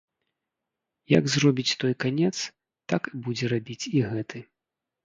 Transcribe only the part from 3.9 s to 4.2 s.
і